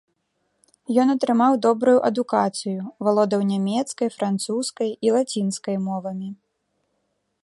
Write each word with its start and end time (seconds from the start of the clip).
Ён 1.01 1.07
атрымаў 1.15 1.57
добрую 1.65 1.93
адукацыю, 2.09 2.81
валодаў 3.07 3.41
нямецкай, 3.53 4.07
французскай 4.17 4.89
і 5.09 5.13
лацінскай 5.17 5.77
мовамі. 5.87 6.29